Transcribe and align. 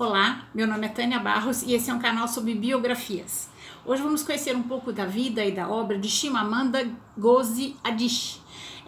Olá, 0.00 0.46
meu 0.54 0.64
nome 0.64 0.86
é 0.86 0.90
Tânia 0.90 1.18
Barros 1.18 1.62
e 1.64 1.74
esse 1.74 1.90
é 1.90 1.92
um 1.92 1.98
canal 1.98 2.28
sobre 2.28 2.54
biografias. 2.54 3.48
Hoje 3.84 4.00
vamos 4.00 4.22
conhecer 4.22 4.54
um 4.54 4.62
pouco 4.62 4.92
da 4.92 5.04
vida 5.04 5.44
e 5.44 5.50
da 5.50 5.68
obra 5.68 5.98
de 5.98 6.08
Chimamanda 6.08 6.88
Ngozi 7.18 7.74
Adichie. 7.82 8.38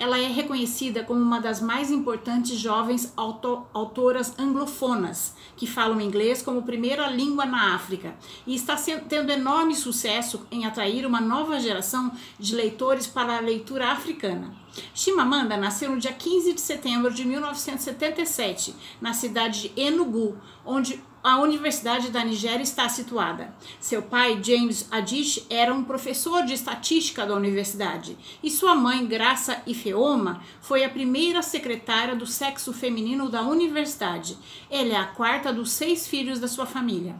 Ela 0.00 0.18
é 0.18 0.28
reconhecida 0.28 1.04
como 1.04 1.20
uma 1.20 1.38
das 1.38 1.60
mais 1.60 1.90
importantes 1.90 2.58
jovens 2.58 3.12
autoras 3.14 4.32
anglofonas 4.38 5.34
que 5.58 5.66
falam 5.66 6.00
inglês 6.00 6.40
como 6.40 6.62
primeira 6.62 7.06
língua 7.08 7.44
na 7.44 7.74
África 7.74 8.16
e 8.46 8.54
está 8.54 8.76
tendo 9.06 9.30
enorme 9.30 9.74
sucesso 9.74 10.46
em 10.50 10.64
atrair 10.64 11.04
uma 11.04 11.20
nova 11.20 11.60
geração 11.60 12.10
de 12.38 12.56
leitores 12.56 13.06
para 13.06 13.36
a 13.36 13.40
leitura 13.40 13.92
africana. 13.92 14.54
Chimamanda 14.94 15.54
nasceu 15.58 15.90
no 15.90 16.00
dia 16.00 16.14
15 16.14 16.54
de 16.54 16.60
setembro 16.62 17.12
de 17.12 17.26
1977, 17.26 18.74
na 19.02 19.12
cidade 19.12 19.68
de 19.68 19.78
Enugu, 19.78 20.38
onde 20.64 20.98
a 21.22 21.38
Universidade 21.38 22.10
da 22.10 22.24
Nigéria 22.24 22.62
está 22.62 22.88
situada. 22.88 23.54
Seu 23.78 24.02
pai, 24.02 24.40
James 24.42 24.88
Adish, 24.90 25.44
era 25.50 25.72
um 25.72 25.84
professor 25.84 26.44
de 26.44 26.54
estatística 26.54 27.26
da 27.26 27.34
universidade 27.34 28.16
e 28.42 28.50
sua 28.50 28.74
mãe, 28.74 29.06
Graça 29.06 29.62
Ifeoma, 29.66 30.42
foi 30.62 30.82
a 30.82 30.88
primeira 30.88 31.42
secretária 31.42 32.16
do 32.16 32.26
sexo 32.26 32.72
feminino 32.72 33.28
da 33.28 33.42
universidade. 33.42 34.36
Ela 34.70 34.94
é 34.94 34.96
a 34.96 35.06
quarta 35.06 35.52
dos 35.52 35.70
seis 35.70 36.06
filhos 36.08 36.40
da 36.40 36.48
sua 36.48 36.64
família. 36.64 37.14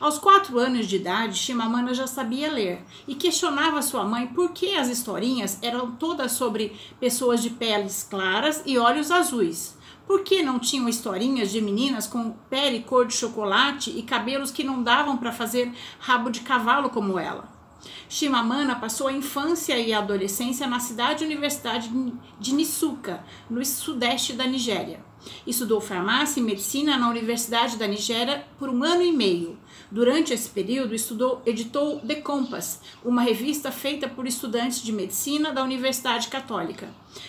Aos 0.00 0.18
quatro 0.18 0.58
anos 0.58 0.86
de 0.86 0.96
idade, 0.96 1.38
Chimamanda 1.38 1.94
já 1.94 2.06
sabia 2.06 2.50
ler 2.50 2.84
e 3.06 3.14
questionava 3.14 3.80
sua 3.80 4.04
mãe 4.04 4.26
por 4.26 4.50
que 4.50 4.74
as 4.74 4.88
historinhas 4.88 5.58
eram 5.62 5.92
todas 5.92 6.32
sobre 6.32 6.76
pessoas 6.98 7.42
de 7.42 7.50
peles 7.50 8.06
claras 8.08 8.62
e 8.66 8.76
olhos 8.76 9.10
azuis. 9.10 9.77
Por 10.08 10.24
que 10.24 10.42
não 10.42 10.58
tinham 10.58 10.88
historinhas 10.88 11.50
de 11.50 11.60
meninas 11.60 12.06
com 12.06 12.30
pele 12.48 12.80
cor 12.80 13.06
de 13.06 13.14
chocolate 13.14 13.90
e 13.90 14.02
cabelos 14.02 14.50
que 14.50 14.64
não 14.64 14.82
davam 14.82 15.18
para 15.18 15.30
fazer 15.30 15.70
rabo 15.98 16.30
de 16.30 16.40
cavalo 16.40 16.88
como 16.88 17.18
ela? 17.18 17.46
Chimamanda 18.08 18.74
passou 18.74 19.08
a 19.08 19.12
infância 19.12 19.78
e 19.78 19.92
a 19.92 19.98
adolescência 19.98 20.66
na 20.66 20.80
cidade 20.80 21.26
universidade 21.26 21.90
de 22.40 22.54
Nisuka, 22.54 23.22
no 23.50 23.62
sudeste 23.62 24.32
da 24.32 24.46
Nigéria. 24.46 25.04
Estudou 25.46 25.80
farmácia 25.80 26.40
e 26.40 26.42
medicina 26.42 26.96
na 26.96 27.08
Universidade 27.08 27.76
da 27.76 27.86
Nigéria 27.86 28.44
por 28.58 28.68
um 28.68 28.82
ano 28.84 29.02
e 29.02 29.12
meio. 29.12 29.58
Durante 29.90 30.34
esse 30.34 30.48
período, 30.50 30.94
estudou, 30.94 31.40
editou 31.46 32.00
The 32.00 32.16
Compass, 32.16 32.80
uma 33.04 33.22
revista 33.22 33.70
feita 33.72 34.08
por 34.08 34.26
estudantes 34.26 34.82
de 34.82 34.92
medicina 34.92 35.52
da 35.52 35.62
Universidade 35.62 36.28
Católica. 36.28 36.88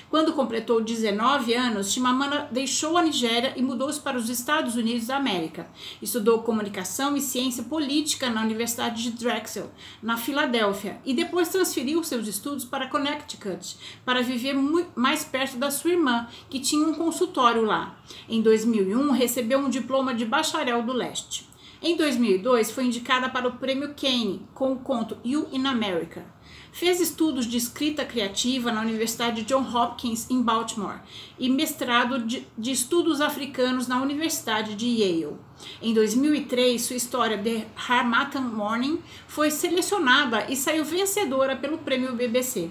Quando 0.10 0.34
completou 0.34 0.82
19 0.82 1.54
anos, 1.54 1.92
Chimamanda 1.92 2.50
deixou 2.52 2.98
a 2.98 3.02
Nigéria 3.02 3.54
e 3.56 3.62
mudou-se 3.62 4.00
para 4.00 4.17
os 4.17 4.30
Estados 4.30 4.76
Unidos 4.76 5.08
da 5.08 5.17
América. 5.17 5.67
Estudou 6.02 6.40
comunicação 6.40 7.16
e 7.16 7.22
ciência 7.22 7.64
política 7.64 8.30
na 8.30 8.42
Universidade 8.42 9.04
de 9.04 9.12
Drexel, 9.12 9.72
na 10.02 10.17
Filadélfia, 10.17 11.00
e 11.06 11.14
depois 11.14 11.50
transferiu 11.50 12.04
seus 12.04 12.28
estudos 12.28 12.66
para 12.66 12.88
Connecticut, 12.88 13.78
para 14.04 14.22
viver 14.22 14.54
mais 14.95 15.23
perto 15.23 15.58
da 15.58 15.72
sua 15.72 15.92
irmã, 15.92 16.28
que 16.50 16.60
tinha 16.60 16.86
um 16.86 16.94
consultório 16.94 17.64
lá. 17.64 17.78
Em 18.27 18.41
2001, 18.41 19.11
recebeu 19.11 19.59
um 19.59 19.69
diploma 19.69 20.13
de 20.13 20.25
bacharel 20.25 20.83
do 20.83 20.94
leste. 20.94 21.49
Em 21.81 21.95
2002, 21.95 22.71
foi 22.71 22.86
indicada 22.86 23.30
para 23.30 23.47
o 23.47 23.53
Prêmio 23.53 23.94
Kane 23.95 24.45
com 24.53 24.73
o 24.73 24.80
conto 24.80 25.17
You 25.23 25.47
in 25.49 25.66
America. 25.66 26.25
Fez 26.73 26.99
estudos 26.99 27.45
de 27.45 27.55
escrita 27.55 28.03
criativa 28.03 28.69
na 28.69 28.81
Universidade 28.81 29.44
John 29.44 29.61
Hopkins 29.61 30.30
em 30.30 30.41
Baltimore 30.41 30.99
e 31.39 31.49
mestrado 31.49 32.19
de, 32.19 32.45
de 32.58 32.71
estudos 32.71 33.21
africanos 33.21 33.88
na 33.88 34.02
Universidade 34.02 34.75
de 34.75 34.88
Yale. 34.88 35.38
Em 35.81 35.93
2003, 35.93 36.81
sua 36.81 36.97
história 36.97 37.38
The 37.38 37.66
Harmattan 37.88 38.41
Morning 38.41 38.99
foi 39.25 39.49
selecionada 39.49 40.52
e 40.52 40.58
saiu 40.58 40.83
vencedora 40.83 41.55
pelo 41.55 41.77
Prêmio 41.77 42.14
BBC. 42.14 42.69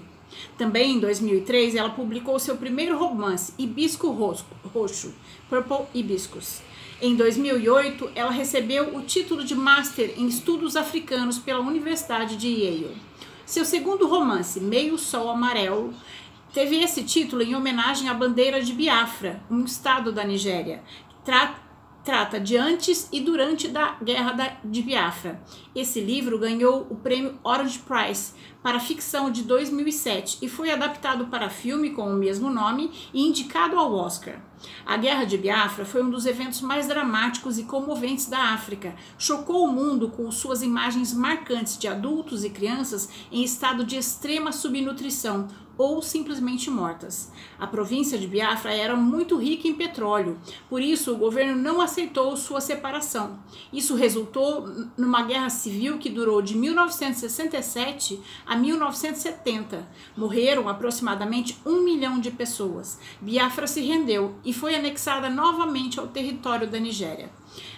Também 0.57 0.93
em 0.93 0.99
2003, 0.99 1.75
ela 1.75 1.89
publicou 1.89 2.39
seu 2.39 2.57
primeiro 2.57 2.97
romance, 2.97 3.53
Hibisco 3.57 4.09
Roxo, 4.11 5.13
Purple 5.49 5.85
Hibiscus. 5.93 6.61
Em 7.01 7.15
2008, 7.15 8.11
ela 8.13 8.31
recebeu 8.31 8.95
o 8.95 9.01
título 9.01 9.43
de 9.43 9.55
Master 9.55 10.13
em 10.17 10.27
Estudos 10.27 10.75
Africanos 10.75 11.39
pela 11.39 11.61
Universidade 11.61 12.35
de 12.35 12.47
Yale. 12.47 12.97
Seu 13.45 13.63
segundo 13.63 14.07
romance, 14.07 14.59
Meio 14.59 14.97
Sol 14.97 15.29
Amarelo, 15.29 15.93
teve 16.53 16.75
esse 16.83 17.03
título 17.03 17.41
em 17.41 17.55
homenagem 17.55 18.09
à 18.09 18.13
bandeira 18.13 18.61
de 18.61 18.73
Biafra, 18.73 19.41
um 19.49 19.63
estado 19.63 20.11
da 20.11 20.23
Nigéria. 20.23 20.83
Trata 22.09 22.39
de 22.39 22.57
antes 22.57 23.07
e 23.11 23.19
durante 23.21 23.67
da 23.67 23.95
Guerra 24.01 24.59
de 24.63 24.81
Biafra. 24.81 25.39
Esse 25.75 26.01
livro 26.01 26.39
ganhou 26.39 26.87
o 26.89 26.95
prêmio 26.95 27.37
Orange 27.43 27.77
Prize 27.77 28.33
para 28.63 28.79
ficção 28.79 29.29
de 29.29 29.43
2007 29.43 30.39
e 30.41 30.49
foi 30.49 30.71
adaptado 30.71 31.27
para 31.27 31.51
filme 31.51 31.91
com 31.91 32.11
o 32.11 32.15
mesmo 32.15 32.49
nome 32.49 32.89
e 33.13 33.21
indicado 33.21 33.77
ao 33.77 33.93
Oscar. 33.93 34.41
A 34.85 34.97
Guerra 34.97 35.25
de 35.25 35.37
Biafra 35.37 35.85
foi 35.85 36.03
um 36.03 36.09
dos 36.09 36.25
eventos 36.25 36.61
mais 36.61 36.87
dramáticos 36.87 37.57
e 37.57 37.63
comoventes 37.63 38.27
da 38.27 38.53
África. 38.53 38.95
Chocou 39.17 39.65
o 39.65 39.71
mundo 39.71 40.09
com 40.09 40.31
suas 40.31 40.61
imagens 40.61 41.13
marcantes 41.13 41.77
de 41.77 41.87
adultos 41.87 42.43
e 42.43 42.49
crianças 42.49 43.09
em 43.31 43.43
estado 43.43 43.83
de 43.83 43.97
extrema 43.97 44.51
subnutrição, 44.51 45.47
ou 45.79 46.01
simplesmente 46.01 46.69
mortas. 46.69 47.31
A 47.57 47.65
província 47.65 48.17
de 48.17 48.27
Biafra 48.27 48.73
era 48.73 48.97
muito 48.97 49.37
rica 49.37 49.65
em 49.65 49.73
petróleo, 49.73 50.37
por 50.69 50.81
isso 50.81 51.13
o 51.13 51.17
governo 51.17 51.55
não 51.55 51.79
aceitou 51.79 52.35
sua 52.35 52.59
separação. 52.59 53.39
Isso 53.71 53.95
resultou 53.95 54.67
numa 54.97 55.23
guerra 55.23 55.49
civil 55.49 55.97
que 55.97 56.09
durou 56.09 56.41
de 56.41 56.57
1967 56.57 58.19
a 58.45 58.57
1970. 58.57 59.87
Morreram 60.17 60.67
aproximadamente 60.67 61.57
um 61.65 61.81
milhão 61.81 62.19
de 62.19 62.29
pessoas. 62.29 62.99
Biafra 63.21 63.65
se 63.65 63.79
rendeu 63.79 64.35
e 64.49 64.53
foi 64.53 64.73
anexada 64.73 65.29
novamente 65.29 65.99
ao 65.99 66.07
território 66.07 66.67
da 66.67 66.79
Nigéria. 66.79 67.29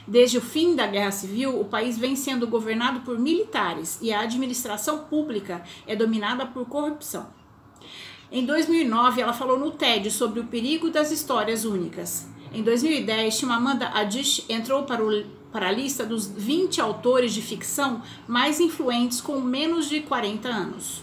Desde 0.07 0.37
o 0.37 0.41
fim 0.41 0.73
da 0.73 0.87
Guerra 0.87 1.11
Civil, 1.11 1.59
o 1.59 1.65
país 1.65 1.97
vem 1.97 2.15
sendo 2.15 2.47
governado 2.47 3.01
por 3.01 3.19
militares 3.19 3.99
e 4.01 4.13
a 4.13 4.21
administração 4.21 4.99
pública 4.99 5.65
é 5.85 5.97
dominada 5.97 6.45
por 6.45 6.65
corrupção. 6.65 7.27
Em 8.31 8.45
2009, 8.45 9.19
ela 9.19 9.33
falou 9.33 9.59
no 9.59 9.71
TED 9.71 10.09
sobre 10.11 10.39
o 10.39 10.45
perigo 10.45 10.89
das 10.89 11.11
histórias 11.11 11.65
únicas. 11.65 12.29
Em 12.53 12.63
2010, 12.63 13.33
Chimamanda 13.33 13.89
Adichie 13.89 14.45
entrou 14.47 14.83
para, 14.83 15.05
o, 15.05 15.25
para 15.51 15.67
a 15.67 15.71
lista 15.73 16.05
dos 16.05 16.25
20 16.25 16.79
autores 16.79 17.33
de 17.33 17.41
ficção 17.41 18.01
mais 18.25 18.61
influentes 18.61 19.19
com 19.19 19.41
menos 19.41 19.89
de 19.89 19.99
40 19.99 20.47
anos. 20.47 21.01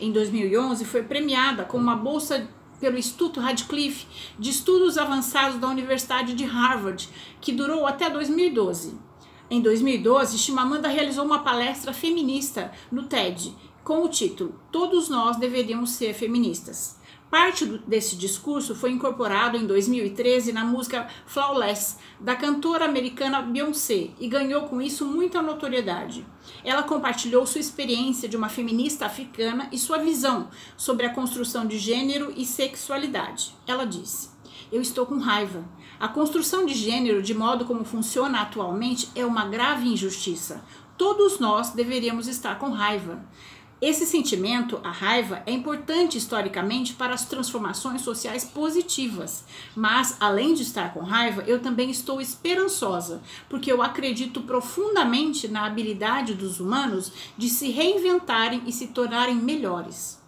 Em 0.00 0.10
2011, 0.10 0.82
foi 0.86 1.02
premiada 1.02 1.64
com 1.64 1.76
uma 1.76 1.94
bolsa 1.94 2.48
pelo 2.80 2.98
Instituto 2.98 3.40
Radcliffe 3.40 4.06
de 4.38 4.50
Estudos 4.50 4.96
Avançados 4.96 5.60
da 5.60 5.68
Universidade 5.68 6.34
de 6.34 6.44
Harvard, 6.44 7.08
que 7.40 7.52
durou 7.52 7.86
até 7.86 8.08
2012. 8.08 8.98
Em 9.50 9.60
2012, 9.60 10.38
Chimamanda 10.38 10.88
realizou 10.88 11.24
uma 11.24 11.40
palestra 11.40 11.92
feminista 11.92 12.72
no 12.90 13.04
TED, 13.04 13.54
com 13.82 14.04
o 14.04 14.08
título 14.08 14.54
Todos 14.70 15.08
nós 15.08 15.36
deveríamos 15.36 15.90
ser 15.90 16.14
feministas. 16.14 16.99
Parte 17.30 17.64
desse 17.86 18.16
discurso 18.16 18.74
foi 18.74 18.90
incorporado 18.90 19.56
em 19.56 19.64
2013 19.64 20.52
na 20.52 20.64
música 20.64 21.06
Flawless, 21.26 21.98
da 22.18 22.34
cantora 22.34 22.84
americana 22.84 23.40
Beyoncé, 23.40 24.10
e 24.18 24.26
ganhou 24.26 24.62
com 24.62 24.82
isso 24.82 25.06
muita 25.06 25.40
notoriedade. 25.40 26.26
Ela 26.64 26.82
compartilhou 26.82 27.46
sua 27.46 27.60
experiência 27.60 28.28
de 28.28 28.36
uma 28.36 28.48
feminista 28.48 29.06
africana 29.06 29.68
e 29.70 29.78
sua 29.78 29.98
visão 29.98 30.48
sobre 30.76 31.06
a 31.06 31.14
construção 31.14 31.64
de 31.64 31.78
gênero 31.78 32.32
e 32.36 32.44
sexualidade. 32.44 33.54
Ela 33.64 33.84
disse: 33.84 34.30
Eu 34.72 34.82
estou 34.82 35.06
com 35.06 35.18
raiva. 35.18 35.64
A 36.00 36.08
construção 36.08 36.66
de 36.66 36.74
gênero, 36.74 37.22
de 37.22 37.34
modo 37.34 37.64
como 37.64 37.84
funciona 37.84 38.40
atualmente, 38.40 39.08
é 39.14 39.24
uma 39.24 39.44
grave 39.44 39.88
injustiça. 39.88 40.64
Todos 40.98 41.38
nós 41.38 41.70
deveríamos 41.70 42.26
estar 42.26 42.58
com 42.58 42.70
raiva. 42.70 43.24
Esse 43.80 44.04
sentimento, 44.04 44.78
a 44.84 44.90
raiva, 44.90 45.42
é 45.46 45.52
importante 45.52 46.18
historicamente 46.18 46.92
para 46.92 47.14
as 47.14 47.24
transformações 47.24 48.02
sociais 48.02 48.44
positivas. 48.44 49.42
Mas, 49.74 50.18
além 50.20 50.52
de 50.52 50.64
estar 50.64 50.92
com 50.92 51.00
raiva, 51.00 51.42
eu 51.46 51.60
também 51.60 51.90
estou 51.90 52.20
esperançosa, 52.20 53.22
porque 53.48 53.72
eu 53.72 53.80
acredito 53.80 54.42
profundamente 54.42 55.48
na 55.48 55.64
habilidade 55.64 56.34
dos 56.34 56.60
humanos 56.60 57.10
de 57.38 57.48
se 57.48 57.70
reinventarem 57.70 58.62
e 58.66 58.72
se 58.72 58.88
tornarem 58.88 59.36
melhores. 59.36 60.19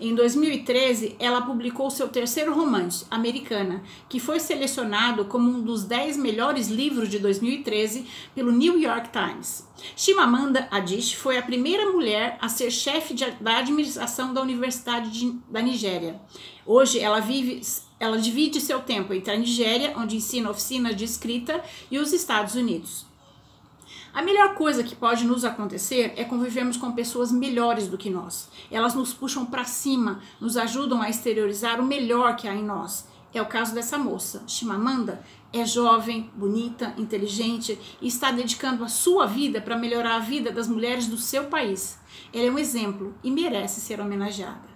Em 0.00 0.14
2013, 0.14 1.16
ela 1.18 1.42
publicou 1.42 1.90
seu 1.90 2.08
terceiro 2.08 2.54
romance, 2.54 3.06
Americana, 3.10 3.82
que 4.08 4.20
foi 4.20 4.38
selecionado 4.38 5.24
como 5.24 5.48
um 5.48 5.62
dos 5.62 5.84
10 5.84 6.16
melhores 6.16 6.68
livros 6.68 7.08
de 7.08 7.18
2013 7.18 8.06
pelo 8.34 8.52
New 8.52 8.78
York 8.78 9.10
Times. 9.10 9.66
Chimamanda 9.96 10.68
Adichie 10.70 11.16
foi 11.16 11.38
a 11.38 11.42
primeira 11.42 11.90
mulher 11.90 12.38
a 12.40 12.48
ser 12.48 12.70
chefe 12.70 13.14
da 13.40 13.58
administração 13.58 14.32
da 14.32 14.42
Universidade 14.42 15.10
de, 15.10 15.32
da 15.50 15.60
Nigéria. 15.62 16.20
Hoje, 16.64 16.98
ela 16.98 17.20
vive 17.20 17.60
ela 17.98 18.18
divide 18.18 18.60
seu 18.60 18.80
tempo 18.80 19.14
entre 19.14 19.32
a 19.32 19.36
Nigéria, 19.36 19.94
onde 19.96 20.16
ensina 20.16 20.50
oficinas 20.50 20.94
de 20.94 21.04
escrita, 21.04 21.62
e 21.90 21.98
os 21.98 22.12
Estados 22.12 22.54
Unidos. 22.54 23.06
A 24.16 24.22
melhor 24.22 24.54
coisa 24.54 24.82
que 24.82 24.96
pode 24.96 25.26
nos 25.26 25.44
acontecer 25.44 26.14
é 26.16 26.24
convivermos 26.24 26.78
com 26.78 26.90
pessoas 26.92 27.30
melhores 27.30 27.86
do 27.86 27.98
que 27.98 28.08
nós. 28.08 28.48
Elas 28.70 28.94
nos 28.94 29.12
puxam 29.12 29.44
para 29.44 29.64
cima, 29.64 30.22
nos 30.40 30.56
ajudam 30.56 31.02
a 31.02 31.10
exteriorizar 31.10 31.78
o 31.78 31.84
melhor 31.84 32.34
que 32.34 32.48
há 32.48 32.54
em 32.54 32.64
nós. 32.64 33.06
É 33.34 33.42
o 33.42 33.46
caso 33.46 33.74
dessa 33.74 33.98
moça, 33.98 34.42
Shimamanda, 34.46 35.22
é 35.52 35.66
jovem, 35.66 36.30
bonita, 36.34 36.94
inteligente 36.96 37.78
e 38.00 38.08
está 38.08 38.30
dedicando 38.30 38.84
a 38.84 38.88
sua 38.88 39.26
vida 39.26 39.60
para 39.60 39.76
melhorar 39.76 40.16
a 40.16 40.20
vida 40.20 40.50
das 40.50 40.66
mulheres 40.66 41.06
do 41.08 41.18
seu 41.18 41.44
país. 41.48 41.98
Ela 42.32 42.46
é 42.46 42.50
um 42.50 42.58
exemplo 42.58 43.14
e 43.22 43.30
merece 43.30 43.82
ser 43.82 44.00
homenageada. 44.00 44.66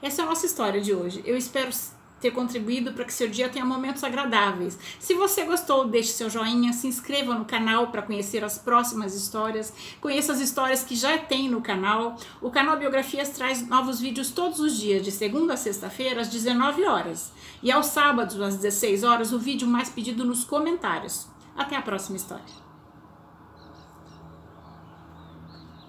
Essa 0.00 0.22
é 0.22 0.24
a 0.24 0.28
nossa 0.28 0.46
história 0.46 0.80
de 0.80 0.94
hoje. 0.94 1.20
Eu 1.26 1.36
espero 1.36 1.72
ter 2.20 2.30
contribuído 2.30 2.92
para 2.92 3.04
que 3.04 3.12
seu 3.12 3.28
dia 3.28 3.48
tenha 3.48 3.64
momentos 3.64 4.04
agradáveis. 4.04 4.78
Se 4.98 5.14
você 5.14 5.44
gostou, 5.44 5.86
deixe 5.86 6.12
seu 6.12 6.28
joinha, 6.28 6.72
se 6.72 6.86
inscreva 6.86 7.34
no 7.34 7.44
canal 7.44 7.88
para 7.88 8.02
conhecer 8.02 8.44
as 8.44 8.58
próximas 8.58 9.14
histórias, 9.14 9.72
conheça 10.00 10.32
as 10.32 10.40
histórias 10.40 10.82
que 10.82 10.96
já 10.96 11.16
tem 11.18 11.48
no 11.48 11.60
canal. 11.60 12.16
O 12.40 12.50
canal 12.50 12.76
Biografias 12.76 13.30
traz 13.30 13.66
novos 13.66 14.00
vídeos 14.00 14.30
todos 14.30 14.60
os 14.60 14.76
dias, 14.78 15.04
de 15.04 15.10
segunda 15.10 15.54
a 15.54 15.56
sexta-feira, 15.56 16.20
às 16.20 16.28
19 16.28 16.84
horas. 16.84 17.32
E 17.62 17.72
aos 17.72 17.86
sábados, 17.86 18.40
às 18.40 18.56
16 18.56 19.04
horas, 19.04 19.32
o 19.32 19.38
vídeo 19.38 19.66
mais 19.66 19.88
pedido 19.88 20.24
nos 20.24 20.44
comentários. 20.44 21.26
Até 21.56 21.76
a 21.76 21.82
próxima 21.82 22.16
história. 22.16 22.67